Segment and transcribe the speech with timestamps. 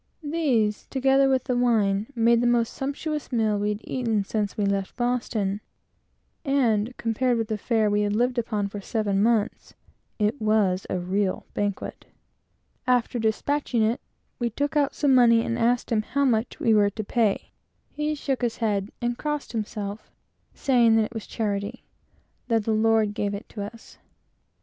[0.23, 4.65] These, together with the wine, made the most sumptuous meal we had eaten since we
[4.65, 5.61] left Boston;
[6.43, 9.75] and, compared with the fare we had lived upon for seven months,
[10.17, 12.05] it was a regal banquet.
[12.87, 13.97] After despatching our meal,
[14.39, 17.51] we took out some money and asked him how much we were to pay.
[17.91, 20.09] He shook his head, and crossed himself,
[20.55, 21.83] saying that it was charity:
[22.47, 23.99] that the Lord gave it to us.